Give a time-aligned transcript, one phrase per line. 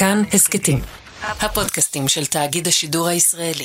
[0.00, 0.78] כאן הסכתים,
[1.22, 3.64] הפודקאסטים של תאגיד השידור הישראלי.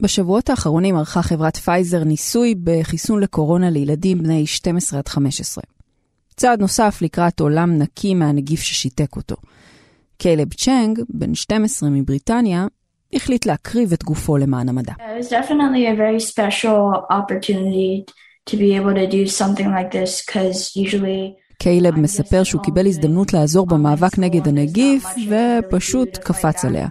[0.00, 5.64] בשבועות האחרונים ערכה חברת פייזר ניסוי בחיסון לקורונה לילדים בני 12 עד 15.
[6.36, 9.36] צעד נוסף לקראת עולם נקי מהנגיף ששיתק אותו.
[10.18, 12.66] קיילב צ'נג, בן 12 מבריטניה,
[13.12, 14.92] החליט להקריב את גופו למען המדע.
[19.78, 26.64] Like this because usually קיילב מספר שהוא קיבל הזדמנות לעזור במאבק נגד הנגיף ופשוט קפץ
[26.64, 26.88] עליה.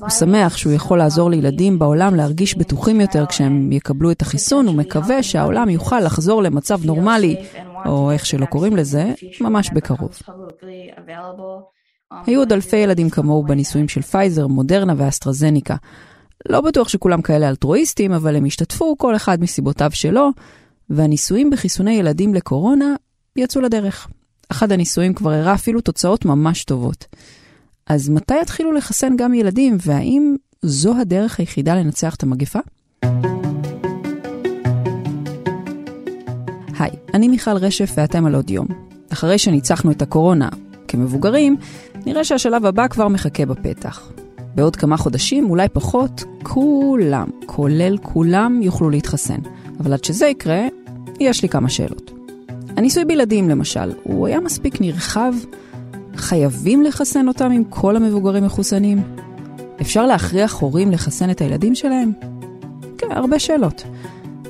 [0.00, 5.22] הוא שמח שהוא יכול לעזור לילדים בעולם להרגיש בטוחים יותר כשהם יקבלו את החיסון, ומקווה
[5.22, 7.36] שהעולם יוכל לחזור למצב נורמלי,
[7.86, 10.10] או איך שלא קוראים לזה, ממש בקרוב.
[12.26, 15.76] היו עוד אלפי ילדים כמוהו בניסויים של פייזר, מודרנה ואסטרזניקה.
[16.48, 20.30] לא בטוח שכולם כאלה אלטרואיסטים, אבל הם השתתפו כל אחד מסיבותיו שלו,
[20.90, 22.94] והניסויים בחיסוני ילדים לקורונה
[23.36, 24.08] יצאו לדרך.
[24.50, 27.06] אחד הניסויים כבר הראה אפילו תוצאות ממש טובות.
[27.86, 32.58] אז מתי יתחילו לחסן גם ילדים, והאם זו הדרך היחידה לנצח את המגפה?
[36.78, 38.66] היי, אני מיכל רשף ואתם על עוד יום.
[39.12, 40.48] אחרי שניצחנו את הקורונה
[40.88, 41.56] כמבוגרים,
[42.06, 44.10] נראה שהשלב הבא כבר מחכה בפתח.
[44.54, 49.38] בעוד כמה חודשים, אולי פחות, כולם, כולל כולם, יוכלו להתחסן.
[49.80, 50.66] אבל עד שזה יקרה,
[51.20, 52.13] יש לי כמה שאלות.
[52.76, 55.32] הניסוי בילדים למשל, הוא היה מספיק נרחב?
[56.16, 59.02] חייבים לחסן אותם אם כל המבוגרים מחוסנים?
[59.80, 62.12] אפשר להכריח הורים לחסן את הילדים שלהם?
[62.98, 63.84] כן, הרבה שאלות.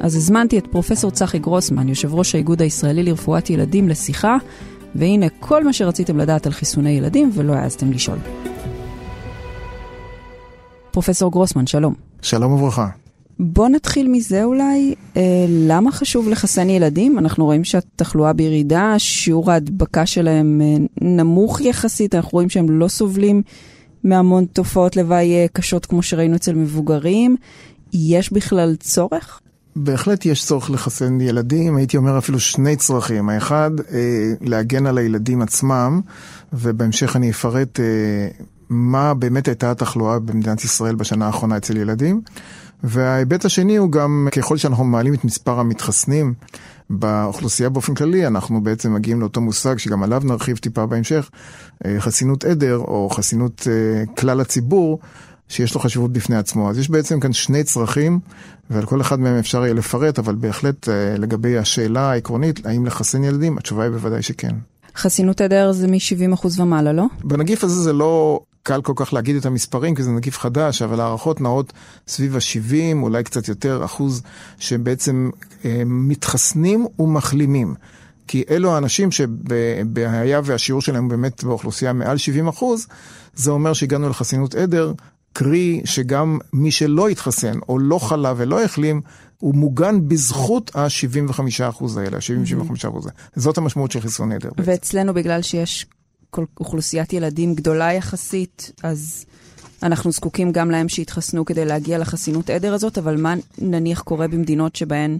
[0.00, 4.36] אז הזמנתי את פרופסור צחי גרוסמן, יושב ראש האיגוד הישראלי לרפואת ילדים, לשיחה,
[4.94, 8.18] והנה כל מה שרציתם לדעת על חיסוני ילדים ולא העזתם לשאול.
[10.90, 11.94] פרופסור גרוסמן, שלום.
[12.22, 13.03] שלום וברכה.
[13.38, 17.18] בוא נתחיל מזה אולי, אה, למה חשוב לחסן ילדים?
[17.18, 23.42] אנחנו רואים שהתחלואה בירידה, שיעור ההדבקה שלהם אה, נמוך יחסית, אנחנו רואים שהם לא סובלים
[24.04, 27.36] מהמון תופעות לוואי אה, קשות כמו שראינו אצל מבוגרים.
[27.92, 29.40] יש בכלל צורך?
[29.76, 33.28] בהחלט יש צורך לחסן ילדים, הייתי אומר אפילו שני צרכים.
[33.28, 36.00] האחד, אה, להגן על הילדים עצמם,
[36.52, 38.28] ובהמשך אני אפרט אה,
[38.68, 42.20] מה באמת הייתה התחלואה במדינת ישראל בשנה האחרונה אצל ילדים.
[42.84, 46.34] וההיבט השני הוא גם, ככל שאנחנו מעלים את מספר המתחסנים
[46.90, 51.30] באוכלוסייה באופן כללי, אנחנו בעצם מגיעים לאותו מושג שגם עליו נרחיב טיפה בהמשך,
[51.86, 54.98] אה, חסינות עדר או חסינות אה, כלל הציבור.
[55.48, 56.70] שיש לו חשיבות בפני עצמו.
[56.70, 58.20] אז יש בעצם כאן שני צרכים,
[58.70, 63.24] ועל כל אחד מהם אפשר יהיה לפרט, אבל בהחלט אה, לגבי השאלה העקרונית, האם לחסן
[63.24, 64.54] ילדים, התשובה היא בוודאי שכן.
[64.96, 67.04] חסינות עדר זה מ-70% ומעלה, לא?
[67.24, 71.00] בנגיף הזה זה לא קל כל כך להגיד את המספרים, כי זה נגיף חדש, אבל
[71.00, 71.72] הערכות נעות
[72.08, 74.22] סביב ה-70, אולי קצת יותר, אחוז
[74.58, 75.30] שבעצם
[75.64, 77.74] אה, מתחסנים ומחלימים.
[78.26, 82.86] כי אלו האנשים שבהיה והשיעור שלהם באמת באוכלוסייה מעל 70 אחוז,
[83.34, 84.92] זה אומר שהגענו לחסינות עדר,
[85.32, 89.00] קרי שגם מי שלא התחסן או לא חלה ולא החלים,
[89.38, 92.86] הוא מוגן בזכות ה-75% האלה, ה-70-75%.
[92.86, 93.10] האלה.
[93.36, 94.50] זאת המשמעות של חיסון עדר.
[94.58, 95.86] ואצלנו בגלל שיש
[96.60, 99.24] אוכלוסיית ילדים גדולה יחסית, אז
[99.82, 104.76] אנחנו זקוקים גם להם שיתחסנו כדי להגיע לחסינות עדר הזאת, אבל מה נניח קורה במדינות
[104.76, 105.18] שבהן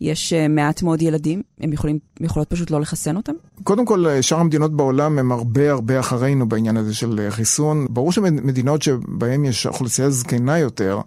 [0.00, 3.32] יש uh, מעט מאוד ילדים, הם יכולים, יכולות פשוט לא לחסן אותם?
[3.62, 7.86] קודם כל, שאר המדינות בעולם הם הרבה הרבה אחרינו בעניין הזה של חיסון.
[7.90, 11.00] ברור שמדינות שבהן יש אוכלוסייה זקנה יותר,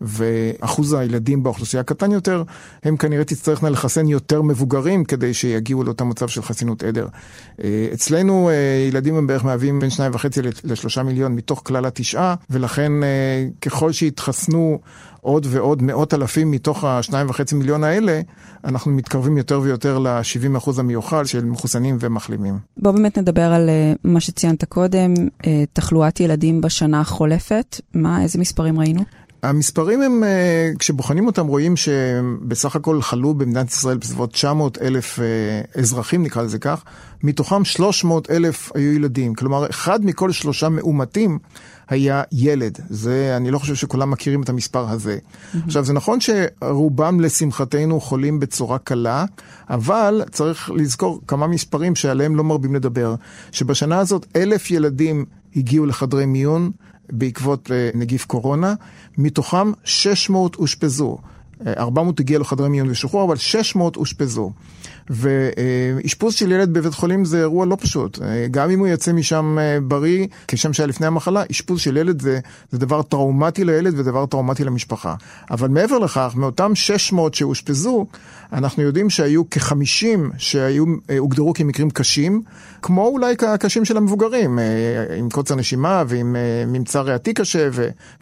[0.00, 2.42] ואחוז הילדים באוכלוסייה קטן יותר,
[2.82, 7.06] הם כנראה תצטרכנה לחסן יותר מבוגרים כדי שיגיעו לאותו מצב של חסינות עדר.
[7.92, 8.50] אצלנו
[8.88, 12.92] ילדים הם בערך מהווים בין שניים וחצי לשלושה מיליון מתוך כלל התשעה, ולכן
[13.60, 14.78] ככל שיתחסנו
[15.20, 18.20] עוד ועוד מאות אלפים מתוך השניים וחצי מיליון האלה,
[18.64, 22.58] אנחנו מתקרבים יותר ויותר ל-70 אחוז המיוחל של מחוסנים ומחלימים.
[22.76, 23.70] בוא באמת נדבר על
[24.04, 25.14] מה שציינת קודם,
[25.72, 27.80] תחלואת ילדים בשנה החולפת.
[27.94, 29.02] מה, איזה מספרים ראינו?
[29.42, 35.78] המספרים הם, uh, כשבוחנים אותם רואים שבסך הכל חלו במדינת ישראל בסביבות 900 אלף uh,
[35.78, 36.84] אזרחים, נקרא לזה כך,
[37.22, 39.34] מתוכם 300 אלף היו ילדים.
[39.34, 41.38] כלומר, אחד מכל שלושה מאומתים
[41.88, 42.78] היה ילד.
[42.90, 45.18] זה, אני לא חושב שכולם מכירים את המספר הזה.
[45.18, 45.58] Mm-hmm.
[45.66, 49.24] עכשיו, זה נכון שרובם לשמחתנו חולים בצורה קלה,
[49.70, 53.14] אבל צריך לזכור כמה מספרים שעליהם לא מרבים לדבר.
[53.52, 55.24] שבשנה הזאת אלף ילדים
[55.56, 56.70] הגיעו לחדרי מיון
[57.12, 58.74] בעקבות uh, נגיף קורונה,
[59.18, 61.18] מתוכם 600 אושפזו.
[61.66, 64.52] 400 הגיע לחדרי מיון ושחרור, אבל 600 אושפזו.
[65.10, 68.18] ואשפוז של ילד בבית חולים זה אירוע לא פשוט.
[68.50, 72.38] גם אם הוא יוצא משם בריא, כשם שהיה לפני המחלה, אשפוז של ילד זה,
[72.72, 75.14] זה דבר טראומטי לילד ודבר טראומטי למשפחה.
[75.50, 78.06] אבל מעבר לכך, מאותם 600 שאושפזו,
[78.52, 82.42] אנחנו יודעים שהיו כ-50 שהוגדרו כמקרים קשים,
[82.82, 84.58] כמו אולי הקשים של המבוגרים,
[85.18, 86.36] עם קוצר נשימה ועם
[86.66, 87.68] ממצא ריאתי קשה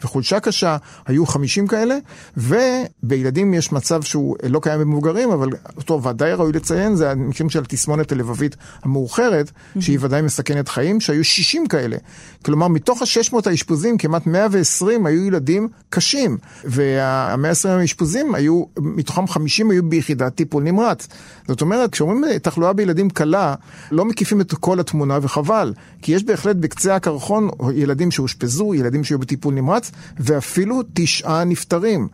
[0.03, 0.77] וחולשה קשה,
[1.07, 1.97] היו 50 כאלה,
[2.37, 7.61] ובילדים יש מצב שהוא לא קיים במבוגרים, אבל אותו ודאי ראוי לציין, זה המקרים של
[7.61, 9.51] התסמונת הלבבית המאוחרת.
[9.79, 11.97] שהיא ודאי מסכנת חיים, שהיו 60 כאלה.
[12.45, 19.83] כלומר, מתוך ה-600 האשפוזים, כמעט 120 היו ילדים קשים, וה-120 האשפוזים היו, מתוכם 50 היו
[19.89, 21.07] ביחידת טיפול נמרץ.
[21.47, 23.55] זאת אומרת, כשאומרים תחלואה בילדים קלה,
[23.91, 29.19] לא מקיפים את כל התמונה, וחבל, כי יש בהחלט בקצה הקרחון ילדים שאושפזו, ילדים שהיו
[29.19, 32.07] בטיפול נמרץ, ואפילו תשעה נפטרים.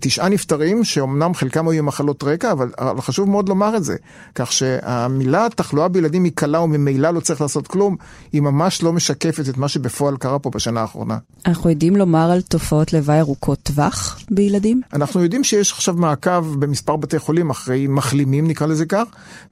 [0.00, 3.96] תשעה נפטרים, שאומנם חלקם היו מחלות רקע, אבל חשוב מאוד לומר את זה.
[4.34, 7.96] כך שהמילה תחלואה בילדים היא קלה וממילא לא צריך לעשות כלום,
[8.32, 11.18] היא ממש לא משקפת את מה שבפועל קרה פה בשנה האחרונה.
[11.46, 14.80] אנחנו יודעים לומר על תופעות לוואי ארוכות טווח בילדים?
[14.92, 19.04] אנחנו יודעים שיש עכשיו מעקב במספר בתי חולים אחרי מחלימים, נקרא לזה כך,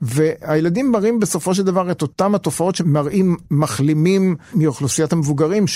[0.02, 5.66] והילדים מראים בסופו של דבר את אותם התופעות שמראים מחלימים מאוכלוסיית המבוגרים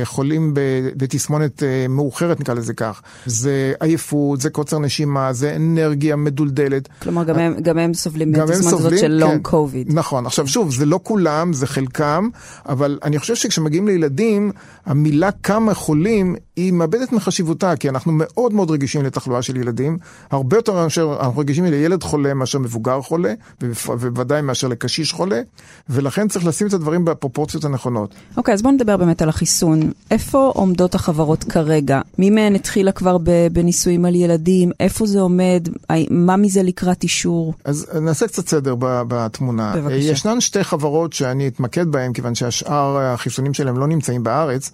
[0.00, 0.50] שחולים
[0.96, 3.02] בתסמונת מאוחרת, נקרא לזה כך.
[3.26, 6.88] זה עייפות, זה קוצר נשימה, זה אנרגיה מדולדלת.
[7.02, 9.42] כלומר, גם הם, גם הם סובלים בתסמונת הזאת של לונג כן.
[9.42, 9.94] קוביד.
[9.94, 10.26] נכון.
[10.26, 12.28] עכשיו שוב, זה לא כולם, זה חלקם,
[12.68, 14.52] אבל אני חושב שכשמגיעים לילדים,
[14.86, 19.98] המילה כמה חולים היא מאבדת מחשיבותה, כי אנחנו מאוד מאוד רגישים לתחלואה של ילדים,
[20.30, 25.40] הרבה יותר מאשר אנחנו רגישים לילד חולה מאשר מבוגר חולה, ובוודאי מאשר לקשיש חולה,
[25.88, 28.14] ולכן צריך לשים את הדברים בפרופורציות הנכונות.
[28.36, 29.92] אוקיי, אז בואו נדבר באמת על החיסון.
[30.10, 32.00] איפה עומדות החברות כרגע?
[32.18, 33.16] מי מהן התחילה כבר
[33.52, 34.70] בניסויים על ילדים?
[34.80, 35.68] איפה זה עומד?
[36.10, 37.54] מה מזה לקראת אישור?
[37.64, 39.72] אז נעשה קצת סדר בתמונה.
[39.76, 39.96] בבקשה.
[39.96, 44.70] ישנן שתי חברות שאני אתמקד בהן, כיוון שהשאר החיסונים שלהם לא נמצאים בארץ,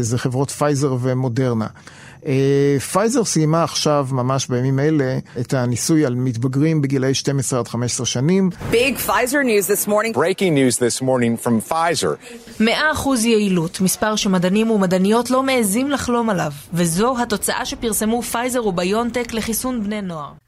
[0.00, 1.66] זה חברות פייזר ומודרנה.
[2.92, 8.50] פייזר סיימה עכשיו, ממש בימים אלה, את הניסוי על מתבגרים בגילאי 12 עד 15 שנים.
[8.70, 10.14] Big Pfizer news this morning.
[10.14, 12.60] Breaking news this morning from Pfizer.
[12.60, 12.64] 100%
[13.24, 20.02] יעילות, מספר שמדענים ומדעניות לא מעזים לחלום עליו, וזו התוצאה שפרסמו פייזר וביונטק לחיסון בני
[20.02, 20.41] נוער.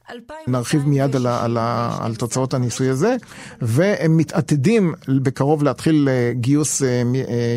[0.47, 1.57] נרחיב מיד על, על,
[1.99, 3.15] על תוצאות הניסוי הזה,
[3.61, 6.81] והם מתעתדים בקרוב להתחיל גיוס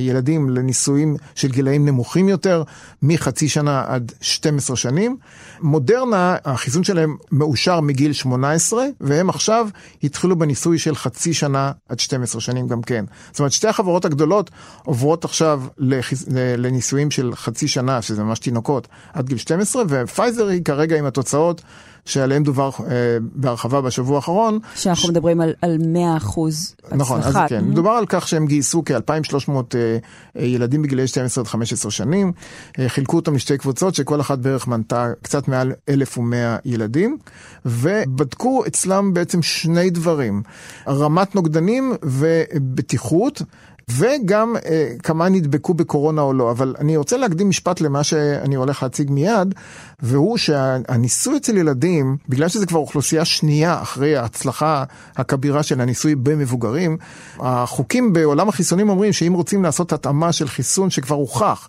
[0.00, 2.62] ילדים לניסויים של גילאים נמוכים יותר,
[3.02, 5.16] מחצי שנה עד 12 שנים.
[5.60, 9.68] מודרנה, החיסון שלהם מאושר מגיל 18, והם עכשיו
[10.02, 13.04] התחילו בניסוי של חצי שנה עד 12 שנים גם כן.
[13.30, 14.50] זאת אומרת, שתי החברות הגדולות
[14.84, 16.24] עוברות עכשיו לחיס...
[16.58, 21.62] לניסויים של חצי שנה, שזה ממש תינוקות, עד גיל 12, ופייזר היא כרגע עם התוצאות.
[22.08, 24.58] שעליהם דובר אה, בהרחבה בשבוע האחרון.
[24.74, 25.10] שאנחנו ש...
[25.10, 26.96] מדברים על, על 100 אחוז הצלחה.
[26.96, 27.58] נכון, אז כן.
[27.58, 27.62] Mm-hmm.
[27.62, 32.32] מדובר על כך שהם גייסו כ-2,300 אה, ילדים בגילאי 12 עד 15 שנים.
[32.78, 37.18] אה, חילקו אותם לשתי קבוצות, שכל אחת בערך מנתה קצת מעל 1,100 ילדים,
[37.66, 40.42] ובדקו אצלם בעצם שני דברים,
[40.88, 43.42] רמת נוגדנים ובטיחות.
[43.90, 46.50] וגם אה, כמה נדבקו בקורונה או לא.
[46.50, 49.54] אבל אני רוצה להקדים משפט למה שאני הולך להציג מיד,
[50.02, 54.84] והוא שהניסוי אצל ילדים, בגלל שזה כבר אוכלוסייה שנייה אחרי ההצלחה
[55.16, 56.96] הכבירה של הניסוי במבוגרים,
[57.40, 61.68] החוקים בעולם החיסונים אומרים שאם רוצים לעשות התאמה של חיסון שכבר הוכח,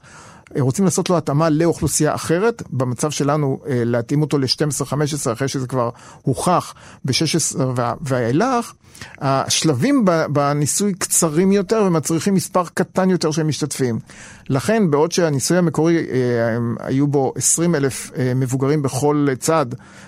[0.59, 5.89] רוצים לעשות לו התאמה לאוכלוסייה אחרת, במצב שלנו להתאים אותו ל-12-15 אחרי שזה כבר
[6.21, 6.73] הוכח
[7.05, 7.59] ב-16
[8.01, 8.73] ואילך,
[9.21, 13.99] השלבים בניסוי קצרים יותר ומצריכים מספר קטן יותר של משתתפים.
[14.49, 16.05] לכן, בעוד שהניסוי המקורי,
[16.79, 19.65] היו בו 20 אלף מבוגרים בכל צד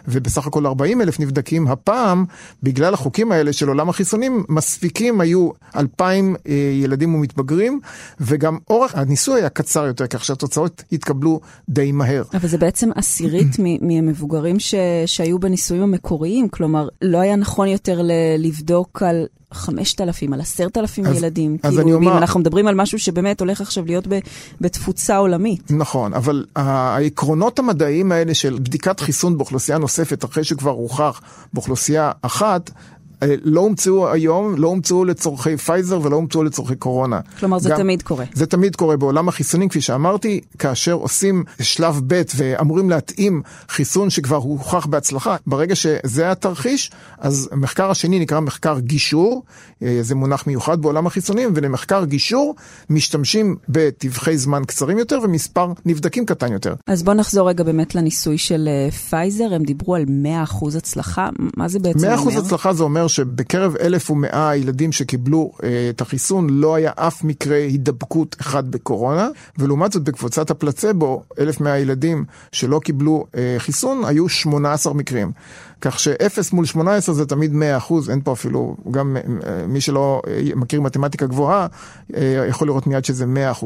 [0.08, 2.26] ובסך הכל 40 אלף נבדקים, הפעם,
[2.64, 6.36] בגלל החוקים האלה של עולם החיסונים, מספיקים היו 2,000
[6.82, 7.80] ילדים ומתבגרים,
[8.20, 12.24] וגם אורך הניסוי היה קצר יותר, כך שהתוצאות התקבלו די מהר.
[12.34, 14.76] אבל זה בעצם עשירית מהמבוגרים ש...
[15.06, 18.02] שהיו בניסויים המקוריים, כלומר, לא היה נכון יותר
[18.38, 19.26] לבדוק על...
[19.54, 21.58] 5,000, על 10,000 אז, ילדים.
[21.64, 22.18] אז כאילו, אני אומר...
[22.18, 24.20] אנחנו מדברים על משהו שבאמת הולך עכשיו להיות ב,
[24.62, 25.72] בתפוצה עולמית.
[25.72, 31.22] נכון, אבל העקרונות המדעיים האלה של בדיקת חיסון באוכלוסייה נוספת, אחרי שכבר הוכח
[31.54, 32.72] באוכלוסייה אחת,
[33.44, 37.20] לא הומצאו היום, לא הומצאו לצורכי פייזר ולא הומצאו לצורכי קורונה.
[37.40, 38.26] כלומר, זה גם, תמיד קורה.
[38.34, 44.36] זה תמיד קורה בעולם החיסונים, כפי שאמרתי, כאשר עושים שלב ב' ואמורים להתאים חיסון שכבר
[44.36, 49.44] הוכח בהצלחה, ברגע שזה התרחיש, אז המחקר השני נקרא מחקר גישור,
[49.84, 52.56] אה, זה מונח מיוחד בעולם החיסונים, ולמחקר גישור
[52.90, 56.74] משתמשים בטווחי זמן קצרים יותר ומספר נבדקים קטן יותר.
[56.88, 60.06] אז בואו נחזור רגע באמת לניסוי של אה, פייזר, הם דיברו על
[60.62, 62.38] 100% הצלחה, מה זה בעצם 100% אומר?
[62.40, 68.36] הצלחה זה אומר שבקרב 1,100 ילדים שקיבלו אה, את החיסון לא היה אף מקרה הידבקות
[68.42, 75.32] אחד בקורונה, ולעומת זאת בקבוצת הפלצבו, 1,100 ילדים שלא קיבלו אה, חיסון, היו 18 מקרים.
[75.82, 77.54] כך ש-0 מול 18 זה תמיד
[77.90, 81.68] 100%, אין פה אפילו, גם אה, מי שלא אה, מכיר מתמטיקה גבוהה,
[82.16, 83.26] אה, יכול לראות מיד שזה
[83.62, 83.66] 100%.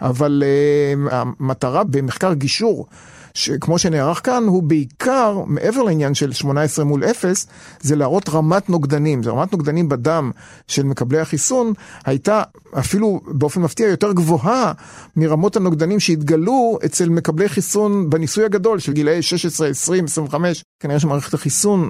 [0.00, 2.86] אבל אה, המטרה במחקר גישור,
[3.34, 7.46] שכמו שנערך כאן, הוא בעיקר, מעבר לעניין של 18 מול 0,
[7.80, 9.22] זה להראות רמת נוגדנים.
[9.22, 10.30] זה רמת נוגדנים בדם
[10.68, 11.72] של מקבלי החיסון
[12.04, 12.42] הייתה
[12.78, 14.72] אפילו באופן מפתיע יותר גבוהה
[15.16, 20.64] מרמות הנוגדנים שהתגלו אצל מקבלי חיסון בניסוי הגדול של גילאי 16, 20, 25.
[20.80, 21.88] כנראה שמערכת החיסון,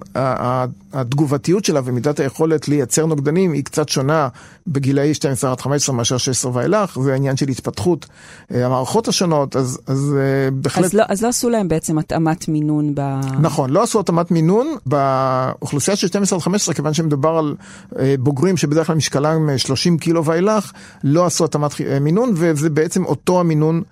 [0.92, 4.28] התגובתיות שלה ומידת היכולת לייצר נוגדנים היא קצת שונה
[4.66, 8.06] בגילאי 12 עד 15 מאשר 16 ואילך, זה העניין של התפתחות
[8.54, 10.84] אה, המערכות השונות, אז, אז אה, בהחלט...
[10.84, 13.01] אז לא, אז לא עשו להם בעצם התאמת מינון ב...
[13.41, 17.55] נכון, לא עשו התאמת מינון באוכלוסייה של 12 עד 15, כיוון שמדובר על
[17.99, 20.73] אה, בוגרים שבדרך כלל משקלם 30 קילו ואילך,
[21.05, 21.71] לא עשו התאמת
[22.01, 23.83] מינון, וזה בעצם אותו המינון.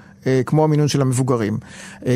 [0.47, 1.59] כמו המינון של המבוגרים.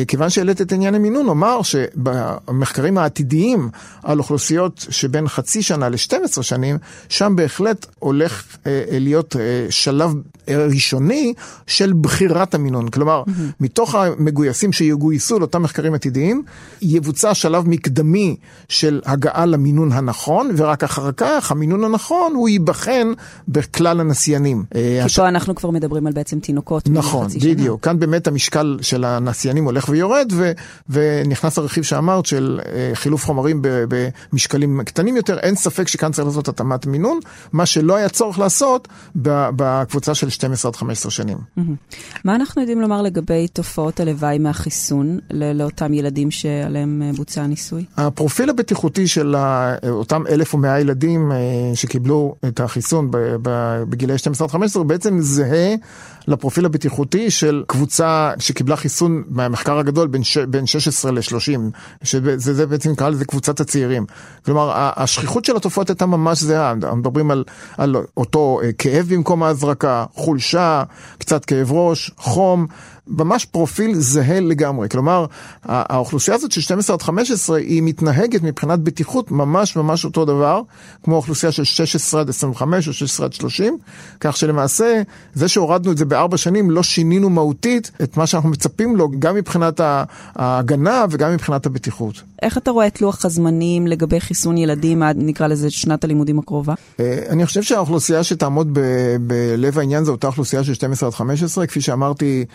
[0.07, 3.69] כיוון שהעלית את עניין המינון, אומר שבמחקרים העתידיים
[4.03, 6.77] על אוכלוסיות שבין חצי שנה ל-12 שנים,
[7.09, 8.43] שם בהחלט הולך
[8.91, 9.35] להיות
[9.69, 10.13] שלב
[10.49, 11.33] ראשוני
[11.67, 12.89] של בחירת המינון.
[12.89, 13.31] כלומר, mm-hmm.
[13.59, 16.43] מתוך המגויסים שיגויסו לאותם מחקרים עתידיים,
[16.81, 18.35] יבוצע שלב מקדמי
[18.69, 23.11] של הגעה למינון הנכון, ורק אחר כך המינון הנכון הוא ייבחן
[23.47, 24.63] בכלל הנסיינים.
[24.73, 25.19] כי הש...
[25.19, 26.89] פה אנחנו כבר מדברים על בעצם תינוקות.
[26.89, 27.83] נכון, בדיוק.
[27.83, 30.51] כאן באמת המשקל של הנסיינים הולך ויורד, ו...
[30.89, 32.59] ונכנס הרכיב שאמרת של
[32.93, 35.39] חילוף חומרים במשקלים קטנים יותר.
[35.39, 37.19] אין ספק שכאן צריך לעשות התאמת מינון,
[37.53, 41.37] מה שלא היה צורך לעשות בקבוצה של 12 עד 15 שנים.
[42.25, 47.85] מה אנחנו יודעים לומר לגבי תופעות הלוואי מהחיסון לאותם ילדים שעליהם בוצע הניסוי?
[47.97, 49.35] הפרופיל הבטיחותי של
[49.89, 51.31] אותם 1,100 ילדים
[51.73, 53.07] שקיבלו את החיסון
[53.89, 55.75] בגילי 12 עד 15 בעצם זהה
[56.27, 60.37] לפרופיל הבטיחותי של קבוצה שקיבלה חיסון מהמחקר הגדול בין, ש...
[60.37, 61.59] בין 16 ל-30,
[62.03, 64.05] שזה בעצם נקרא לזה קבוצת הצעירים.
[64.45, 67.43] כלומר, השכיחות של התופעות הייתה ממש זהה, מדברים על,
[67.77, 70.83] על אותו כאב במקום ההזרקה, חולשה,
[71.17, 72.67] קצת כאב ראש, חום.
[73.07, 74.89] ממש פרופיל זהה לגמרי.
[74.89, 75.25] כלומר,
[75.63, 80.61] האוכלוסייה הזאת של 12 עד 15 היא מתנהגת מבחינת בטיחות ממש ממש אותו דבר,
[81.03, 83.77] כמו האוכלוסייה של 16 עד 25 או 16 עד 30,
[84.19, 85.01] כך שלמעשה
[85.33, 89.35] זה שהורדנו את זה בארבע שנים לא שינינו מהותית את מה שאנחנו מצפים לו, גם
[89.35, 89.81] מבחינת
[90.35, 92.21] ההגנה וגם מבחינת הבטיחות.
[92.41, 96.73] איך אתה רואה את לוח הזמנים לגבי חיסון ילדים עד נקרא לזה שנת הלימודים הקרובה?
[97.29, 98.79] אני חושב שהאוכלוסייה שתעמוד
[99.21, 102.45] בלב העניין זה אותה אוכלוסייה של 12 עד 15, כפי שאמרתי,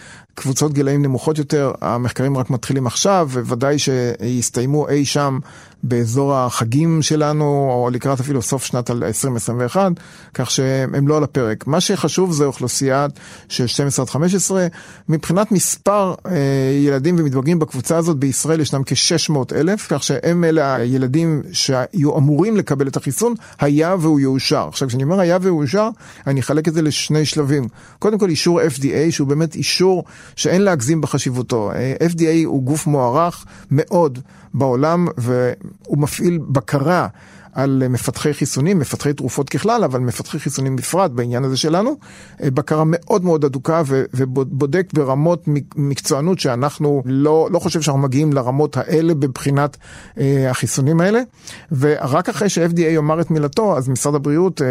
[0.40, 5.38] קבוצות גילאים נמוכות יותר, המחקרים רק מתחילים עכשיו, וודאי שיסתיימו אי שם
[5.82, 9.92] באזור החגים שלנו, או לקראת אפילו סוף שנת 2021,
[10.34, 11.66] כך שהם לא על הפרק.
[11.66, 13.06] מה שחשוב זה אוכלוסייה
[13.48, 14.66] של 12 עד 15.
[15.08, 16.32] מבחינת מספר אה,
[16.86, 22.88] ילדים ומתבגרים בקבוצה הזאת, בישראל ישנם כ-600 אלף, כך שהם אלה הילדים שהיו אמורים לקבל
[22.88, 24.68] את החיסון, היה והוא יאושר.
[24.68, 25.88] עכשיו, כשאני אומר היה והוא יאושר,
[26.26, 27.68] אני אחלק את זה לשני שלבים.
[27.98, 30.04] קודם כל, אישור FDA, שהוא באמת אישור
[30.36, 31.70] שאין להגזים בחשיבותו.
[32.12, 34.18] FDA הוא גוף מוערך מאוד
[34.54, 37.06] בעולם, והוא מפעיל בקרה
[37.52, 41.96] על מפתחי חיסונים, מפתחי תרופות ככלל, אבל מפתחי חיסונים בפרט בעניין הזה שלנו,
[42.40, 43.82] בקרה מאוד מאוד אדוקה
[44.14, 45.44] ובודק ברמות
[45.76, 49.76] מקצוענות שאנחנו לא, לא חושב שאנחנו מגיעים לרמות האלה בבחינת
[50.18, 51.20] אה, החיסונים האלה.
[51.72, 54.66] ורק אחרי ש-FDA יאמר את מילתו, אז משרד הבריאות אה,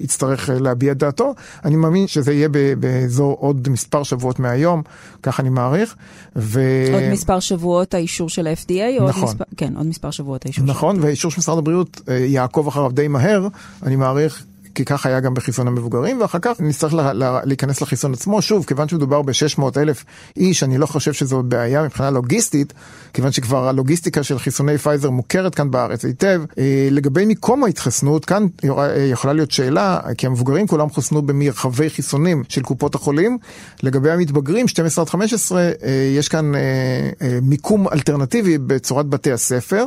[0.00, 1.34] יצטרך להביע את דעתו.
[1.64, 2.48] אני מאמין שזה יהיה
[2.80, 4.82] באזור עוד מספר שבועות מהיום,
[5.22, 5.96] כך אני מעריך.
[6.36, 6.60] ו...
[6.92, 9.02] עוד מספר שבועות האישור של ה-FDA?
[9.02, 9.24] נכון.
[9.24, 9.44] מספר...
[9.56, 13.48] כן, עוד מספר שבועות האישור נכון, והאישור של משרד הבריאות יעקוב אחריו די מהר,
[13.82, 14.44] אני מעריך,
[14.76, 18.42] כי כך היה גם בחיסון המבוגרים, ואחר כך נצטרך לה, לה, להיכנס לחיסון עצמו.
[18.42, 20.04] שוב, כיוון שמדובר ב-600 אלף
[20.36, 22.72] איש, אני לא חושב שזו בעיה מבחינה לוגיסטית,
[23.12, 26.42] כיוון שכבר הלוגיסטיקה של חיסוני פייזר מוכרת כאן בארץ היטב.
[26.58, 28.46] אה, לגבי מיקום ההתחסנות, כאן
[29.10, 33.38] יכולה להיות שאלה, כי המבוגרים כולם חוסנו במרחבי חיסונים של קופות החולים.
[33.82, 35.72] לגבי המתבגרים, 12 עד 15, אה,
[36.16, 36.52] יש כאן
[37.42, 39.84] מיקום אלטרנטיבי בצורת בתי הספר.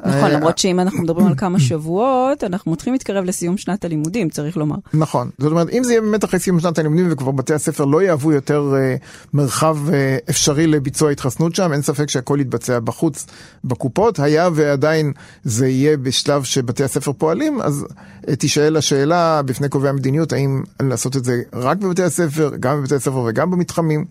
[0.00, 4.56] נכון, למרות שאם אנחנו מדברים על כמה שבועות, אנחנו מתחילים להתקרב לסיום שנת הלימודים, צריך
[4.56, 4.76] לומר.
[4.94, 8.02] נכון, זאת אומרת, אם זה יהיה באמת אחרי סיום שנת הלימודים וכבר בתי הספר לא
[8.02, 9.04] יהוו יותר uh,
[9.34, 9.92] מרחב uh,
[10.30, 13.26] אפשרי לביצוע התחסנות שם, אין ספק שהכל יתבצע בחוץ,
[13.64, 14.18] בקופות.
[14.18, 15.12] היה ועדיין
[15.44, 17.86] זה יהיה בשלב שבתי הספר פועלים, אז
[18.26, 22.94] uh, תישאל השאלה בפני קובעי המדיניות, האם לעשות את זה רק בבתי הספר, גם בבתי
[22.94, 24.04] הספר וגם במתחמים.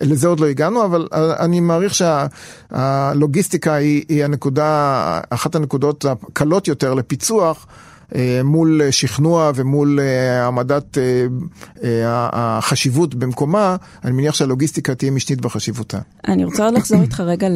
[0.00, 6.94] לזה עוד לא הגענו, אבל אני מעריך שהלוגיסטיקה היא, היא הנקודה, אחת הנקודות הקלות יותר
[6.94, 7.66] לפיצוח.
[8.14, 15.98] אה, מול שכנוע ומול אה, העמדת אה, החשיבות במקומה, אני מניח שהלוגיסטיקה תהיה משנית בחשיבותה.
[16.28, 17.48] אני רוצה לחזור איתך רגע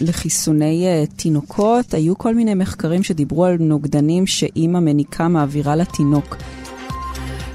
[0.00, 1.94] לחיסוני תינוקות.
[1.94, 6.36] היו כל מיני מחקרים שדיברו על נוגדנים שאימא מניקה מעבירה לתינוק.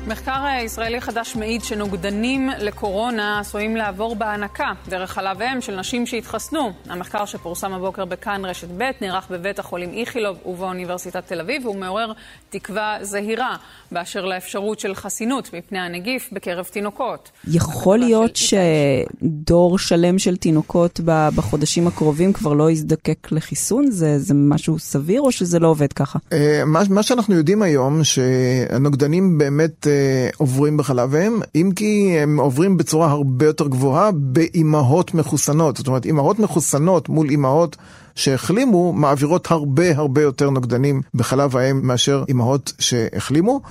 [0.08, 6.72] מחקר ישראלי חדש מעיד שנוגדנים לקורונה עשויים לעבור בהנקה דרך חלב אם של נשים שהתחסנו.
[6.90, 12.12] המחקר שפורסם הבוקר בכאן רשת ב' נערך בבית החולים איכילוב ובאוניברסיטת תל אביב והוא מעורר
[12.50, 13.56] תקווה זהירה
[13.92, 17.32] באשר לאפשרות של חסינות מפני הנגיף בקרב תינוקות.
[17.48, 21.00] יכול להיות שדור שלם של תינוקות
[21.36, 23.92] בחודשים הקרובים כבר לא יזדקק לחיסון?
[23.92, 26.20] זה, זה משהו סביר או שזה לא עובד ככה?
[26.34, 29.88] אה, מה, מה שאנחנו יודעים היום שהנוגדנים באמת
[30.38, 35.78] עוברים בחלב אם, אם כי הם עוברים בצורה הרבה יותר גבוהה באימהות מחוסנות.
[35.78, 37.78] זאת אומרת, אימהות מחוסנות מול אימהות
[38.16, 43.62] שהחלימו מעבירות הרבה הרבה יותר נוגדנים בחלב האם מאשר אימהות שהחלימו.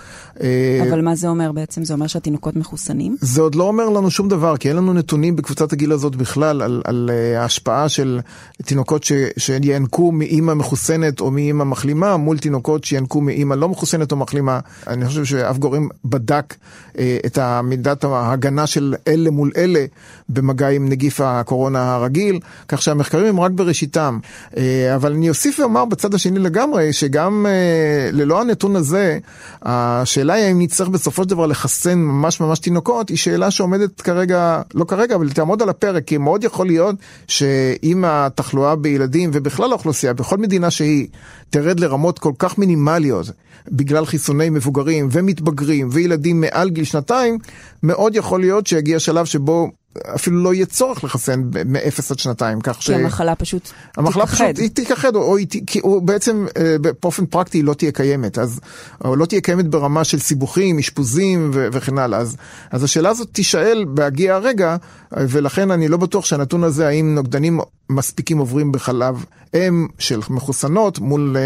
[0.41, 1.85] אה, אבל מה זה אומר בעצם?
[1.85, 3.17] זה אומר שהתינוקות מחוסנים?
[3.21, 6.63] זה עוד לא אומר לנו שום דבר, כי אין לנו נתונים בקבוצת הגיל הזאת בכלל
[6.63, 8.21] על, על אה, ההשפעה של
[8.65, 14.17] תינוקות ש, שינקו מאימא מחוסנת או מאימא מחלימה מול תינוקות שינקו מאימא לא מחוסנת או
[14.17, 14.61] מחלימה.
[14.87, 16.55] אני חושב שאף גורם בדק
[16.99, 19.85] אה, את מידת ההגנה של אלה מול אלה
[20.29, 24.19] במגע עם נגיף הקורונה הרגיל, כך שהמחקרים הם רק בראשיתם.
[24.57, 29.19] אה, אבל אני אוסיף ואומר בצד השני לגמרי, שגם אה, ללא הנתון הזה,
[29.63, 34.63] השאלה היא האם נצטרך בסופו של דבר לחסן ממש ממש תינוקות, היא שאלה שעומדת כרגע,
[34.75, 36.97] לא כרגע, אבל תעמוד על הפרק, כי מאוד יכול להיות
[37.29, 41.07] שאם התחלואה בילדים ובכלל האוכלוסייה, בכל מדינה שהיא,
[41.51, 43.27] תרד לרמות כל כך מינימליות,
[43.69, 47.39] בגלל חיסוני מבוגרים ומתבגרים וילדים מעל גיל שנתיים,
[47.83, 49.71] מאוד יכול להיות שיגיע שלב שבו
[50.15, 52.87] אפילו לא יהיה צורך לחסן מ-0 עד שנתיים, כך ש...
[52.87, 53.77] כי המחלה פשוט תיכחד.
[53.97, 55.37] המחלה פשוט היא תיכחד, או, או
[55.83, 58.61] הוא בעצם אה, באופן פרקטי היא לא תהיה קיימת, אז,
[59.05, 62.19] או לא תהיה קיימת ברמה של סיבוכים, אשפוזים ו- וכן הלאה.
[62.19, 62.37] אז,
[62.71, 64.77] אז השאלה הזאת תישאל בהגיע הרגע,
[65.13, 71.37] ולכן אני לא בטוח שהנתון הזה, האם נוגדנים מספיקים עוברים בחלב אם של מחוסנות מול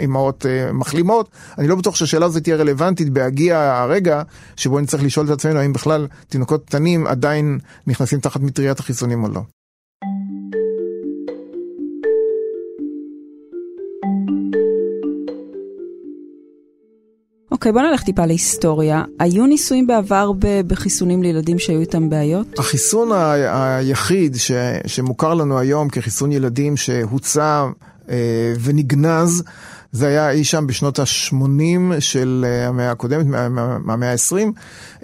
[0.00, 4.22] אימהות אה, מחלימות, אני לא בטוח שהשאלה הזאת תהיה רלוונטית בהגיע הרגע
[4.56, 7.58] שבו נצטרך לשאול את עצמנו האם בכלל תינוקות קטנים עדיין
[7.96, 9.40] נכנסים תחת מטריית החיסונים או לא.
[17.50, 19.04] אוקיי, okay, בוא נלך טיפה להיסטוריה.
[19.20, 20.32] היו ניסויים בעבר
[20.66, 22.58] בחיסונים לילדים שהיו איתם בעיות?
[22.58, 24.50] החיסון ה- היחיד ש-
[24.86, 27.66] שמוכר לנו היום כחיסון ילדים שהוצע
[28.08, 29.42] אה, ונגנז,
[29.96, 34.36] זה היה אי שם בשנות ה-80 של אה, המאה הקודמת, מהמאה ה-20.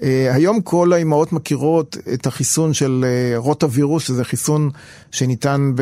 [0.02, 4.70] אה, היום כל האימהות מכירות את החיסון של אה, רוטה-וירוס, שזה חיסון
[5.10, 5.72] שניתן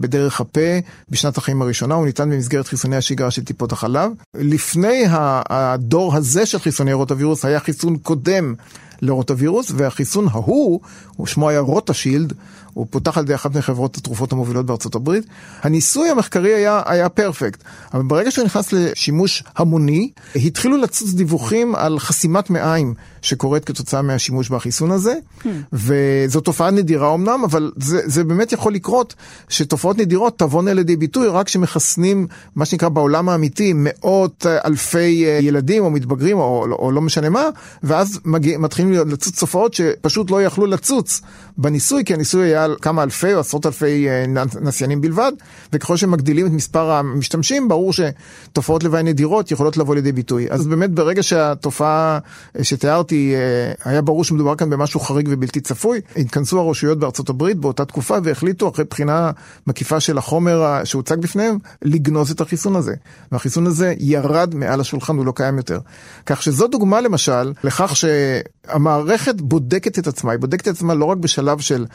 [0.00, 0.78] בדרך הפה
[1.10, 4.10] בשנת החיים הראשונה, הוא ניתן במסגרת חיסוני השגרה של טיפות החלב.
[4.34, 5.04] לפני
[5.50, 8.54] הדור הזה של חיסוני רוטה-וירוס היה חיסון קודם.
[9.02, 10.80] לרוטווירוס, והחיסון ההוא,
[11.26, 12.32] שמו היה רוטשילד,
[12.78, 15.24] הוא פותח על ידי אחת מחברות התרופות המובילות בארצות הברית.
[15.62, 17.62] הניסוי המחקרי היה, היה פרפקט,
[17.94, 24.48] אבל ברגע שהוא נכנס לשימוש המוני, התחילו לצוץ דיווחים על חסימת מעיים שקורית כתוצאה מהשימוש
[24.48, 25.48] בחיסון הזה, hmm.
[25.72, 29.14] וזו תופעה נדירה אמנם, אבל זה, זה באמת יכול לקרות
[29.48, 35.90] שתופעות נדירות תבואנה לידי ביטוי רק כשמחסנים, מה שנקרא בעולם האמיתי, מאות אלפי ילדים או
[35.90, 37.44] מתבגרים או, או, לא משנה מה,
[37.82, 41.20] ואז מגיע, מתחילים לצוץ תופעות שפשוט לא יכלו לצוץ
[41.56, 44.24] בניסוי, כי הניסוי היה על כמה אלפי או עשרות אלפי אה,
[44.60, 45.32] נסיינים בלבד,
[45.72, 50.46] וככל שמגדילים את מספר המשתמשים, ברור שתופעות לוואי נדירות יכולות לבוא לידי ביטוי.
[50.50, 52.18] אז באמת ברגע שהתופעה
[52.58, 57.56] אה, שתיארתי, אה, היה ברור שמדובר כאן במשהו חריג ובלתי צפוי, התכנסו הרשויות בארצות הברית
[57.56, 59.30] באותה תקופה והחליטו אחרי בחינה
[59.66, 62.94] מקיפה של החומר שהוצג בפניהם, לגנוז את החיסון הזה.
[63.32, 65.80] והחיסון הזה ירד מעל השולחן, הוא לא קיים יותר.
[66.26, 71.18] כך שזו דוגמה למשל לכך שהמערכת בודקת את עצמה, היא בודקת את עצמה לא רק
[71.18, 71.86] בשלב של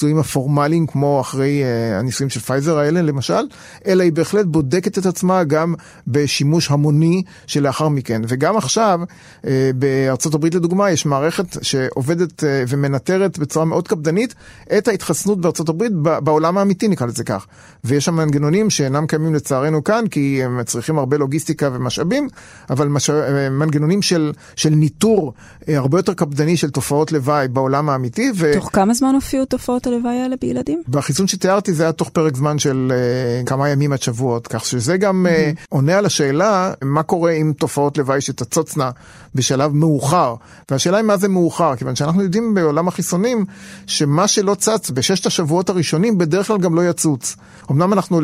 [0.00, 3.42] הניסויים הפורמליים, כמו אחרי uh, הניסויים של פייזר האלה למשל,
[3.86, 5.74] אלא היא בהחלט בודקת את עצמה גם
[6.06, 8.22] בשימוש המוני שלאחר מכן.
[8.28, 9.00] וגם עכשיו,
[9.42, 14.34] uh, בארצות הברית לדוגמה, יש מערכת שעובדת uh, ומנטרת בצורה מאוד קפדנית
[14.78, 17.46] את ההתחסנות בארצות הברית בעולם האמיתי, נקרא לזה כך.
[17.84, 22.28] ויש שם מנגנונים שאינם קיימים לצערנו כאן, כי הם צריכים הרבה לוגיסטיקה ומשאבים,
[22.70, 23.10] אבל מש...
[23.50, 25.32] מנגנונים של, של ניטור
[25.68, 28.32] הרבה יותר קפדני של תופעות לוואי בעולם האמיתי.
[28.36, 28.52] ו...
[28.54, 30.82] תוך כמה זמן הופיעו תופעות הלוואי האלה בילדים?
[30.88, 34.96] בחיסון שתיארתי זה היה תוך פרק זמן של uh, כמה ימים עד שבועות, כך שזה
[34.96, 35.56] גם mm-hmm.
[35.56, 38.90] uh, עונה על השאלה מה קורה עם תופעות לוואי שתצוצנה
[39.34, 40.34] בשלב מאוחר.
[40.70, 43.44] והשאלה היא מה זה מאוחר, כיוון שאנחנו יודעים בעולם החיסונים
[43.86, 47.36] שמה שלא צץ בששת השבועות הראשונים בדרך כלל גם לא יצוץ.
[47.70, 48.20] אמנם אנחנו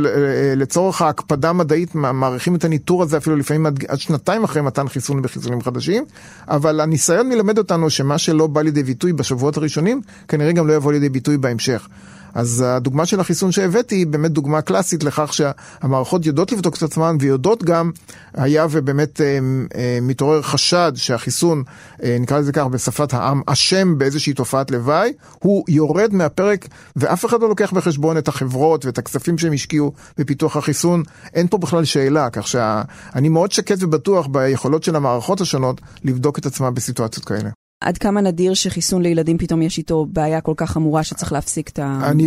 [0.57, 5.23] לצורך ההקפדה המדעית מעריכים את הניטור הזה אפילו לפעמים עד, עד שנתיים אחרי מתן חיסון
[5.23, 6.05] בחיסונים חדשים,
[6.49, 10.93] אבל הניסיון מלמד אותנו שמה שלא בא לידי ביטוי בשבועות הראשונים, כנראה גם לא יבוא
[10.93, 11.89] לידי ביטוי בהמשך.
[12.35, 17.17] אז הדוגמה של החיסון שהבאתי היא באמת דוגמה קלאסית לכך שהמערכות יודעות לבדוק את עצמן
[17.21, 17.91] ויודעות גם,
[18.35, 19.39] היה ובאמת אה,
[19.75, 21.63] אה, מתעורר חשד שהחיסון,
[22.03, 27.41] אה, נקרא לזה כך בשפת העם, אשם באיזושהי תופעת לוואי, הוא יורד מהפרק ואף אחד
[27.41, 31.03] לא לוקח בחשבון את החברות ואת הכספים שהם השקיעו בפיתוח החיסון,
[31.35, 36.47] אין פה בכלל שאלה, כך שאני מאוד שקט ובטוח ביכולות של המערכות השונות לבדוק את
[36.47, 37.66] עצמן בסיטואציות כאלה.
[37.81, 41.79] עד כמה נדיר שחיסון לילדים פתאום יש איתו בעיה כל כך חמורה שצריך להפסיק את
[41.83, 42.19] המתן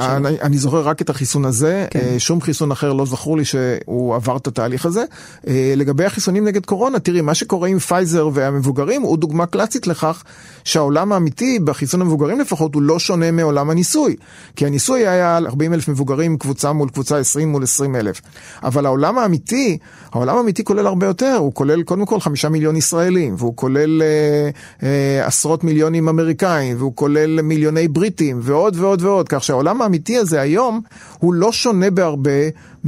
[0.00, 0.16] שלו?
[0.16, 1.98] אני, אני זוכר רק את החיסון הזה, כן.
[1.98, 5.04] אה, שום חיסון אחר לא זכור לי שהוא עבר את התהליך הזה.
[5.48, 10.24] אה, לגבי החיסונים נגד קורונה, תראי, מה שקורה עם פייזר והמבוגרים הוא דוגמה קלאסית לכך
[10.64, 14.16] שהעולם האמיתי, בחיסון המבוגרים לפחות, הוא לא שונה מעולם הניסוי.
[14.56, 18.20] כי הניסוי היה על 40 אלף מבוגרים, קבוצה מול קבוצה 20 מול 20 אלף.
[18.62, 19.78] אבל העולם האמיתי,
[20.12, 24.02] העולם האמיתי כולל הרבה יותר, הוא כולל קודם כל חמישה מיליון ישראלים, והוא כולל...
[25.22, 30.80] עשרות מיליונים אמריקאים, והוא כולל מיליוני בריטים, ועוד ועוד ועוד, כך שהעולם האמיתי הזה היום
[31.18, 32.30] הוא לא שונה בהרבה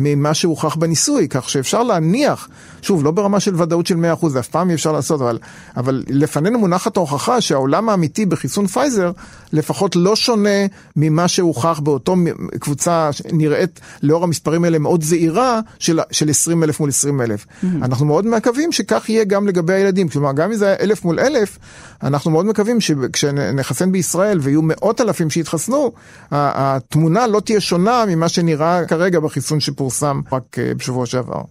[0.00, 2.48] ממה שהוכח בניסוי, כך שאפשר להניח,
[2.82, 5.38] שוב, לא ברמה של ודאות של 100%, זה אף פעם אי אפשר לעשות, אבל,
[5.76, 9.12] אבל לפנינו מונחת ההוכחה שהעולם האמיתי בחיסון פייזר
[9.52, 12.16] לפחות לא שונה ממה שהוכח באותו
[12.58, 17.46] קבוצה שנראית לאור המספרים האלה מאוד זהירה של, של 20 אלף מול 20 אלף.
[17.46, 17.66] Mm-hmm.
[17.82, 21.20] אנחנו מאוד מקווים שכך יהיה גם לגבי הילדים, כלומר גם אם זה היה אלף מול
[21.20, 21.58] אלף,
[22.02, 25.92] אנחנו מאוד מקווים שכשנחסן בישראל ויהיו מאות אלפים שיתחסנו,
[26.30, 29.87] התמונה לא תהיה שונה ממה שנראה כרגע בחיסון שפורסם
[30.32, 31.42] רק אה, בשבוע שעבר.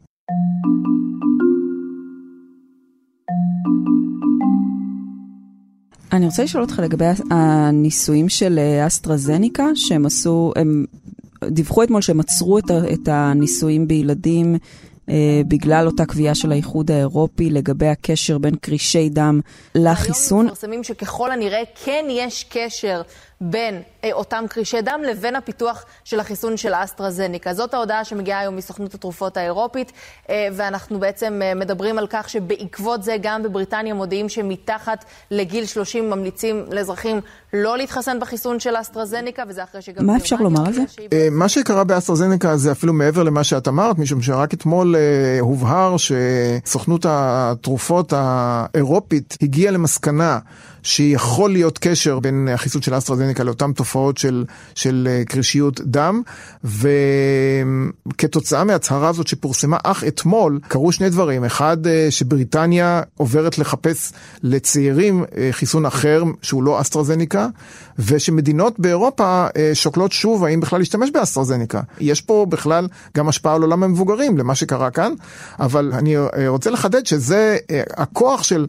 [6.13, 10.85] אני רוצה לשאול אותך לגבי הניסויים של אה, אסטרזניקה, שהם עשו, הם
[11.45, 12.57] דיווחו אתמול שהם עצרו
[12.93, 14.55] את הניסויים בילדים
[15.09, 19.41] אה, בגלל אותה קביעה של האיחוד האירופי לגבי הקשר בין קרישי דם
[19.75, 20.39] לחיסון.
[20.39, 23.01] היום מפרסמים שככל הנראה כן יש קשר
[23.41, 27.53] בין אה, אותם קרישי דם לבין הפיתוח של החיסון של האסטרזניקה.
[27.53, 29.91] זאת ההודעה שמגיעה היום מסוכנות התרופות האירופית,
[30.29, 36.09] אה, ואנחנו בעצם אה, מדברים על כך שבעקבות זה גם בבריטניה מודיעים שמתחת לגיל 30
[36.09, 37.21] ממליצים לאזרחים
[37.53, 40.05] לא להתחסן בחיסון של האסטרזניקה, וזה אחרי שגם...
[40.05, 40.81] מה אפשר לומר על זה?
[41.13, 45.95] אה, מה שקרה באסטרזניקה זה אפילו מעבר למה שאת אמרת, משום שרק אתמול אה, הובהר
[45.97, 50.39] שסוכנות התרופות האירופית הגיעה למסקנה
[50.87, 54.45] שיכול להיות קשר בין החיסון של אסטרזניקה לאותן תופעות של,
[54.75, 56.21] של אה, קרישיות דם,
[58.13, 61.45] וכתוצאה מההצהרה הזאת שפורסמה אך אתמול, קרו שני דברים.
[61.45, 67.47] אחד, אה, שבריטניה עוברת לחפש לצעירים אה, חיסון אחר שהוא לא אסטרזניקה,
[67.99, 71.81] ושמדינות באירופה שוקלות שוב האם בכלל להשתמש באסטרזניקה.
[71.99, 75.13] יש פה בכלל גם השפעה על עולם המבוגרים למה שקרה כאן,
[75.59, 76.15] אבל אני
[76.47, 77.57] רוצה לחדד שזה
[77.97, 78.65] הכוח של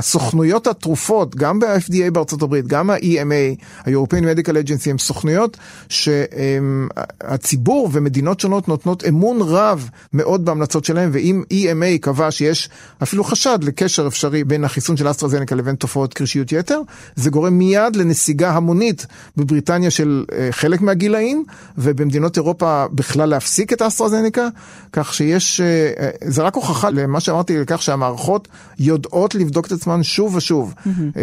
[0.00, 5.56] סוכנויות התרופות, גם ב-FDA בארצות הברית, גם ה-EMA, ה-European Medical Agency, הם סוכנויות
[5.88, 12.68] שהציבור ומדינות שונות נותנות אמון רב מאוד בהמלצות שלהם, ואם EMA קבע שיש
[13.02, 16.80] אפילו חשד לקשר אפשרי בין החיסון של אסטרזניקה לבין תופעות קרישיות יתר,
[17.16, 21.44] זה גורם מיד לנסיגה המונית בבריטניה של אה, חלק מהגילאים,
[21.78, 24.48] ובמדינות אירופה בכלל להפסיק את האסטרזניקה,
[24.92, 28.48] כך שיש, אה, אה, זה רק הוכחה למה שאמרתי, לכך שהמערכות
[28.78, 30.74] יודעות לבדוק את עצמן שוב ושוב.
[30.74, 31.18] Mm-hmm.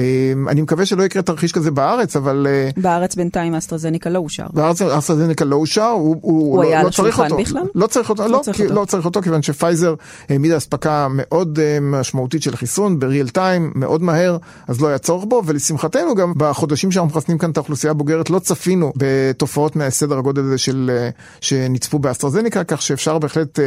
[0.48, 2.48] אני מקווה שלא יקרה תרחיש כזה בארץ, אבל...
[2.78, 4.46] בארץ בינתיים אסטרזניקה לא אושר.
[4.54, 7.63] בארץ אסטרזניקה לא אושר, הוא, הוא, הוא לא, היה לא על השולחן בכלל?
[7.76, 8.74] לא צריך אותו, לא, לא, צריך אותו.
[8.74, 9.96] לא צריך אותו, כיוון שפייזר
[10.30, 15.41] העמידה אספקה מאוד משמעותית של חיסון, בריאל טיים, מאוד מהר, אז לא היה צורך בו,
[15.46, 20.58] ולשמחתנו גם בחודשים שאנחנו מחסנים כאן את האוכלוסייה הבוגרת, לא צפינו בתופעות מהסדר הגודל הזה
[20.58, 20.91] של,
[21.41, 23.60] שנצפו באסטרזניקה, כך שאפשר בהחלט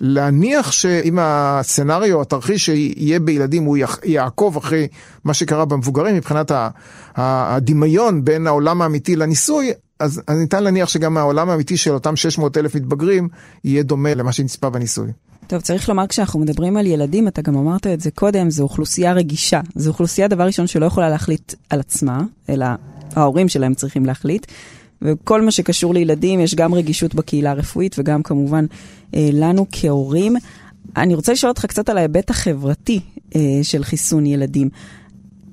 [0.00, 4.88] להניח שאם הסצנריו, התרחיש שיהיה בילדים, הוא יעקוב אחרי
[5.24, 6.52] מה שקרה במבוגרים מבחינת
[7.16, 12.74] הדמיון בין העולם האמיתי לניסוי, אז ניתן להניח שגם העולם האמיתי של אותם 600 אלף
[12.74, 13.28] מתבגרים
[13.64, 15.12] יהיה דומה למה שנצפה בניסוי.
[15.46, 19.12] טוב, צריך לומר, כשאנחנו מדברים על ילדים, אתה גם אמרת את זה קודם, זו אוכלוסייה
[19.12, 19.60] רגישה.
[19.74, 22.66] זו אוכלוסייה, דבר ראשון, שלא יכולה להחליט על עצמה, אלא
[23.16, 24.46] ההורים שלהם צריכים להחליט.
[25.02, 28.66] וכל מה שקשור לילדים, יש גם רגישות בקהילה הרפואית וגם כמובן
[29.14, 30.36] אה, לנו כהורים.
[30.96, 33.00] אני רוצה לשאול אותך קצת על ההיבט החברתי
[33.36, 34.68] אה, של חיסון ילדים.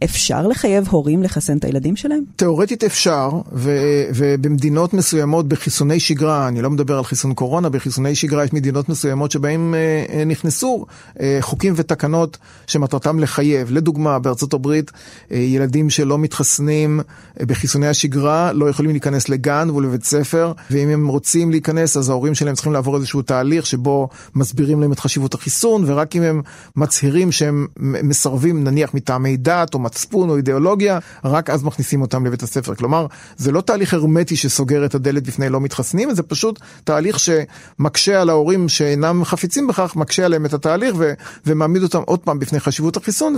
[0.05, 2.23] אפשר לחייב הורים לחסן את הילדים שלהם?
[2.35, 8.43] תאורטית אפשר, ו- ובמדינות מסוימות בחיסוני שגרה, אני לא מדבר על חיסון קורונה, בחיסוני שגרה
[8.43, 10.85] יש מדינות מסוימות שבהן אה, אה, נכנסו
[11.19, 12.37] אה, חוקים ותקנות
[12.67, 13.71] שמטרתם לחייב.
[13.71, 14.91] לדוגמה, בארצות הברית
[15.31, 16.99] אה, ילדים שלא מתחסנים
[17.39, 22.35] אה, בחיסוני השגרה לא יכולים להיכנס לגן ולבית ספר, ואם הם רוצים להיכנס אז ההורים
[22.35, 26.41] שלהם צריכים לעבור איזשהו תהליך שבו מסבירים להם את חשיבות החיסון, ורק אם הם
[26.75, 32.43] מצהירים שהם מסרבים נניח מטעמי דת או מצפון או אידיאולוגיה, רק אז מכניסים אותם לבית
[32.43, 32.75] הספר.
[32.75, 38.21] כלומר, זה לא תהליך הרמטי שסוגר את הדלת בפני לא מתחסנים, זה פשוט תהליך שמקשה
[38.21, 41.13] על ההורים שאינם חפצים בכך, מקשה עליהם את התהליך ו-
[41.45, 43.37] ומעמיד אותם עוד פעם בפני חשיבות החיסון,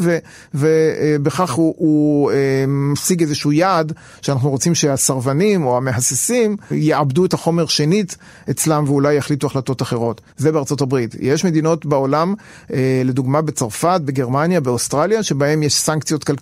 [0.53, 7.65] ובכך הוא, הוא אה, משיג איזשהו יעד שאנחנו רוצים שהסרבנים או המהססים יעבדו את החומר
[7.65, 8.17] שנית
[8.49, 10.21] אצלם ואולי יחליטו החלטות אחרות.
[10.37, 11.15] זה בארצות הברית.
[11.19, 12.33] יש מדינות בעולם,
[12.73, 16.36] אה, לדוגמה בצרפת, בגרמניה, באוסטרליה, שבהם יש סנקציות כלכליות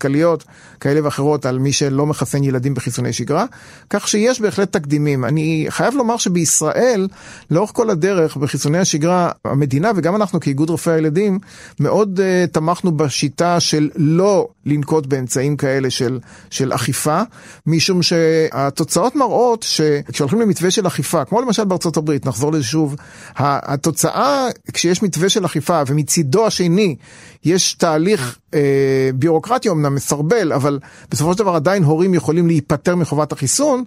[0.79, 3.45] כאלה ואחרות על מי שלא מחסן ילדים בחיסוני שגרה,
[3.89, 5.25] כך שיש בהחלט תקדימים.
[5.25, 7.07] אני חייב לומר שבישראל,
[7.51, 11.39] לאורך כל הדרך, בחיסוני השגרה, המדינה וגם אנחנו כאיגוד רופאי הילדים,
[11.79, 17.21] מאוד uh, תמכנו בשיטה של לא לנקוט באמצעים כאלה של, של אכיפה,
[17.67, 22.95] משום שהתוצאות מראות שכשהולכים למתווה של אכיפה, כמו למשל בארצות הברית, נחזור לזה שוב,
[23.35, 26.95] התוצאה, כשיש מתווה של אכיפה ומצידו השני
[27.45, 30.79] יש תהליך אה, ביורוקרטי אמנם מסרבל, אבל
[31.11, 33.83] בסופו של דבר עדיין הורים יכולים להיפטר מחובת החיסון,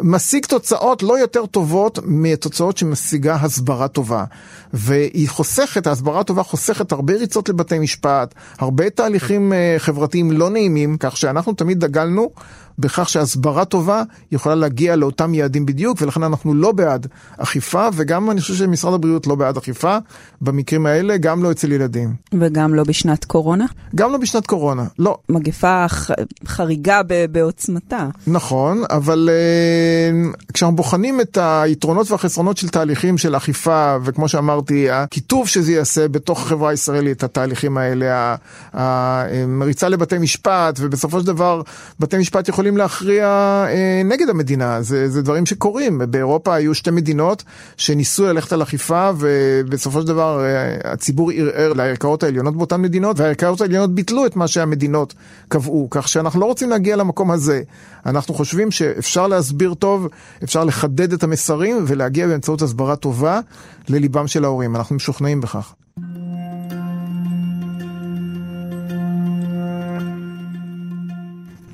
[0.00, 4.24] משיג תוצאות לא יותר טובות מתוצאות שמשיגה הסברה טובה.
[4.72, 10.96] והיא חוסכת, ההסברה הטובה חוסכת הרבה ריצות לבתי משפט, הרבה תהליכים אה, חברתיים לא נעימים,
[11.00, 12.30] כך שאנחנו תמיד דגלנו
[12.78, 17.06] בכך שהסברה טובה יכולה להגיע לאותם יעדים בדיוק, ולכן אנחנו לא בעד
[17.38, 19.96] אכיפה, וגם אני חושב שמשרד הבריאות לא בעד אכיפה
[20.40, 22.14] במקרים האלה, גם לא אצל ילדים.
[22.40, 23.64] וגם לא בשנת קורונה?
[23.94, 25.18] גם לא בשנת קורונה, לא.
[25.28, 26.10] מגפה ח...
[26.46, 27.26] חריגה ב...
[27.32, 28.08] בעוצמתה.
[28.26, 35.48] נכון, אבל uh, כשאנחנו בוחנים את היתרונות והחסרונות של תהליכים של אכיפה, וכמו שאמרתי, הכיתוב
[35.48, 38.36] שזה יעשה בתוך החברה הישראלית, התהליכים האלה,
[38.72, 41.62] המריצה לבתי משפט, ובסופו של דבר
[42.00, 42.63] בתי משפט יכולים...
[42.64, 43.26] יכולים להכריע
[43.68, 46.00] אה, נגד המדינה, זה, זה דברים שקורים.
[46.10, 47.42] באירופה היו שתי מדינות
[47.76, 53.60] שניסו ללכת על אכיפה ובסופו של דבר אה, הציבור ערער לערכאות העליונות באותן מדינות והערכאות
[53.60, 55.14] העליונות ביטלו את מה שהמדינות
[55.48, 57.62] קבעו, כך שאנחנו לא רוצים להגיע למקום הזה.
[58.06, 60.08] אנחנו חושבים שאפשר להסביר טוב,
[60.44, 63.40] אפשר לחדד את המסרים ולהגיע באמצעות הסברה טובה
[63.88, 65.74] לליבם של ההורים, אנחנו משוכנעים בכך.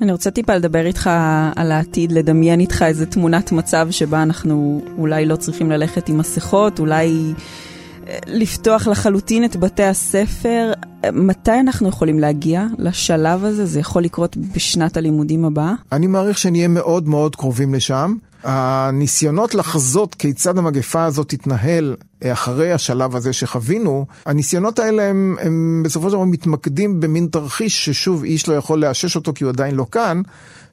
[0.01, 1.09] אני רוצה טיפה לדבר איתך
[1.55, 6.79] על העתיד, לדמיין איתך איזה תמונת מצב שבה אנחנו אולי לא צריכים ללכת עם מסכות,
[6.79, 7.33] אולי
[8.07, 10.73] אה, לפתוח לחלוטין את בתי הספר.
[11.13, 13.65] מתי אנחנו יכולים להגיע לשלב הזה?
[13.65, 15.73] זה יכול לקרות בשנת הלימודים הבאה?
[15.91, 18.15] אני מעריך שנהיה מאוד מאוד קרובים לשם.
[18.43, 26.09] הניסיונות לחזות כיצד המגפה הזאת תתנהל אחרי השלב הזה שחווינו, הניסיונות האלה הם, הם בסופו
[26.09, 29.85] של דבר מתמקדים במין תרחיש ששוב איש לא יכול לאשש אותו כי הוא עדיין לא
[29.91, 30.21] כאן,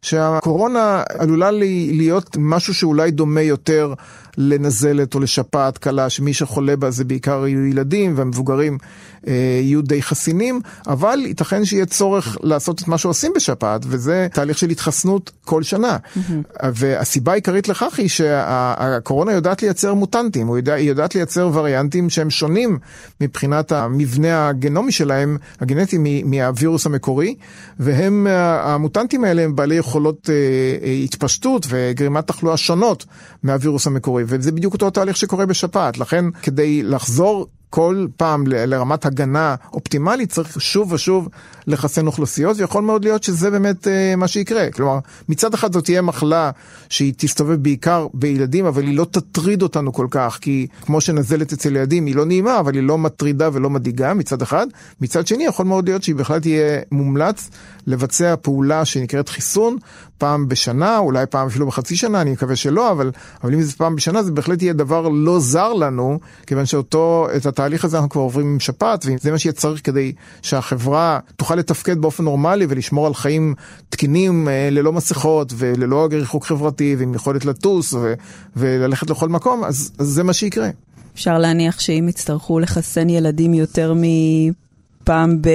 [0.03, 3.95] שהקורונה עלולה להיות משהו שאולי דומה יותר
[4.39, 8.79] לנזלת או לשפעת קלה, שמי שחולה בה זה בעיקר יהיו ילדים והמבוגרים
[9.27, 9.33] אה,
[9.63, 14.71] יהיו די חסינים, אבל ייתכן שיהיה צורך לעשות את מה שעושים בשפעת, וזה תהליך של
[14.71, 15.97] התחסנות כל שנה.
[15.97, 16.67] Mm-hmm.
[16.75, 22.79] והסיבה העיקרית לכך היא שהקורונה יודעת לייצר מוטנטים, היא יודעת לייצר וריאנטים שהם שונים
[23.21, 27.35] מבחינת המבנה הגנומי שלהם, הגנטי מהווירוס המקורי,
[27.79, 28.27] והם,
[28.61, 33.07] המוטנטים האלה הם בעלי יכולות אה, התפשטות וגרימת תחלואה שונות
[33.43, 35.99] מהווירוס המקורי, וזה בדיוק אותו תהליך שקורה בשפעת.
[35.99, 41.29] לכן, כדי לחזור כל פעם לרמת הגנה אופטימלית צריך שוב ושוב
[41.67, 44.71] לחסן אוכלוסיות, ויכול מאוד להיות שזה באמת אה, מה שיקרה.
[44.71, 46.51] כלומר, מצד אחד זאת תהיה מחלה
[46.89, 51.77] שהיא תסתובב בעיקר בילדים, אבל היא לא תטריד אותנו כל כך, כי כמו שנזלת אצל
[51.77, 54.67] ילדים היא לא נעימה, אבל היא לא מטרידה ולא מדאיגה מצד אחד.
[55.01, 57.51] מצד שני, יכול מאוד להיות שהיא בכלל תהיה מומלץ
[57.87, 59.77] לבצע פעולה שנקראת חיסון
[60.19, 63.11] פעם בשנה, אולי פעם אפילו בחצי שנה, אני מקווה שלא, אבל,
[63.45, 67.47] אבל אם זה פעם בשנה זה בהחלט יהיה דבר לא זר לנו, כיוון שאותו, את
[67.47, 71.99] התהליך הזה אנחנו כבר עוברים עם שפעת, וזה מה שיהיה צריך כדי שהחברה תוכל לתפקד
[71.99, 73.55] באופן נורמלי ולשמור על חיים
[73.89, 78.15] תקינים אה, ללא מסכות וללא ריחוק חברתי ועם יכולת לטוס ו,
[78.57, 80.69] וללכת לכל מקום, אז, אז זה מה שיקרה.
[81.15, 85.49] אפשר להניח שאם יצטרכו לחסן ילדים יותר מפעם ב...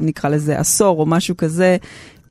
[0.00, 1.76] נקרא לזה עשור או משהו כזה,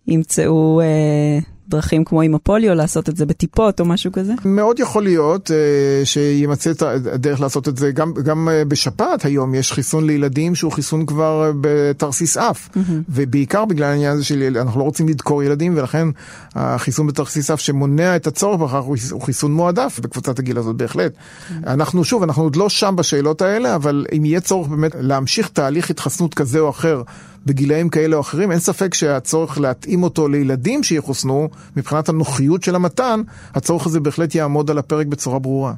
[0.07, 1.39] ימצאו אה,
[1.75, 4.33] דרכים כמו עם הפוליו לעשות את זה בטיפות או משהו כזה?
[4.45, 9.55] מאוד יכול להיות uh, שימצא את הדרך לעשות את זה גם, גם uh, בשפעת היום
[9.55, 12.79] יש חיסון לילדים שהוא חיסון כבר uh, בתרסיס אף mm-hmm.
[13.09, 16.07] ובעיקר בגלל העניין הזה שאנחנו לא רוצים לדקור ילדים ולכן
[16.55, 21.11] החיסון בתרסיס אף שמונע את הצורך בכך הוא, הוא חיסון מועדף בקבוצת הגיל הזאת בהחלט.
[21.13, 21.53] Mm-hmm.
[21.67, 25.89] אנחנו שוב אנחנו עוד לא שם בשאלות האלה אבל אם יהיה צורך באמת להמשיך תהליך
[25.89, 27.01] התחסנות כזה או אחר
[27.45, 33.21] בגילאים כאלה או אחרים, אין ספק שהצורך להתאים אותו לילדים שיחוסנו, מבחינת הנוחיות של המתן,
[33.53, 35.73] הצורך הזה בהחלט יעמוד על הפרק בצורה ברורה.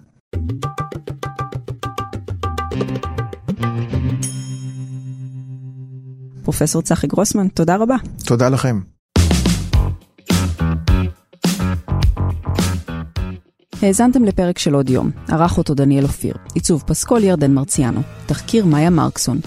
[6.43, 7.95] פרופסור צחי גרוסמן, תודה רבה.
[8.25, 8.79] תודה לכם.
[13.81, 18.89] האזנתם לפרק של עוד יום, ערך אותו דניאל אופיר, עיצוב פסקול ירדן מרציאנו, תחקיר מאיה
[18.89, 19.39] מרקסון,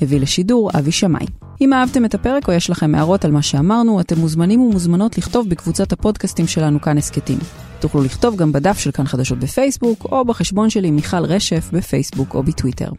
[0.00, 1.26] הביא לשידור אבי שמאי.
[1.60, 5.48] אם אהבתם את הפרק או יש לכם הערות על מה שאמרנו, אתם מוזמנים ומוזמנות לכתוב
[5.48, 7.38] בקבוצת הפודקאסטים שלנו כאן הסכתים.
[7.80, 12.42] תוכלו לכתוב גם בדף של כאן חדשות בפייסבוק, או בחשבון שלי מיכל רשף בפייסבוק או
[12.42, 12.90] בטוויטר.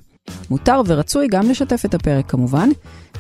[0.49, 2.69] מותר ורצוי גם לשתף את הפרק כמובן.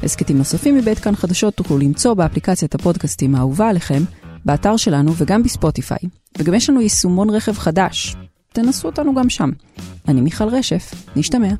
[0.03, 4.03] הסכתים נוספים מבית כאן חדשות תוכלו למצוא באפליקציית הפודקאסטים האהובה עליכם,
[4.45, 6.09] באתר שלנו וגם בספוטיפיי.
[6.37, 8.15] וגם יש לנו יישומון רכב חדש.
[8.53, 9.49] תנסו אותנו גם שם.
[10.07, 11.53] אני מיכל רשף, נשתמע.